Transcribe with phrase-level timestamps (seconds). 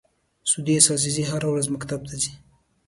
[0.51, 2.31] سُدیس عزیزي هره ورځ مکتب ته ځي.